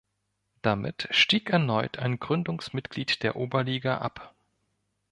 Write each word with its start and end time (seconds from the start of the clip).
Damit 0.63 1.07
stieg 1.11 1.51
erneut 1.51 1.99
ein 1.99 2.17
Gründungsmitglied 2.19 3.21
der 3.21 3.35
Oberliga 3.35 3.99
ab. 3.99 4.33